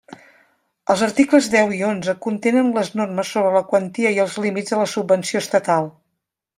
Els 0.93 1.03
articles 1.07 1.49
deu 1.57 1.75
i 1.81 1.83
onze 1.89 2.17
contenen 2.27 2.73
les 2.79 2.91
normes 3.03 3.35
sobre 3.37 3.55
la 3.61 3.65
quantia 3.71 4.17
i 4.19 4.21
els 4.27 4.43
límits 4.49 4.75
de 4.77 4.85
la 4.85 4.93
subvenció 4.99 5.47
estatal. 5.49 5.97